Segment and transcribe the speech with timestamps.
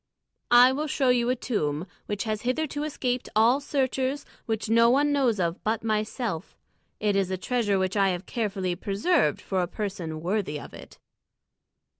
[0.49, 5.11] "I will show you a tomb which has hitherto escaped all searchers, which no one
[5.11, 6.57] knows of but myself.
[6.99, 10.97] It is a treasure which I have carefully preserved for a person worthy of it."